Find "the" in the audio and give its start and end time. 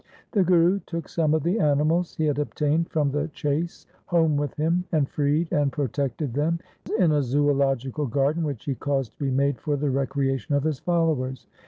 0.31-0.43, 1.43-1.59, 3.11-3.27, 9.77-9.91